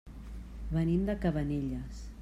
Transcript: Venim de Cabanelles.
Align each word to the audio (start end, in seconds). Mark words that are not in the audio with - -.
Venim 0.77 1.05
de 1.11 1.17
Cabanelles. 1.27 2.05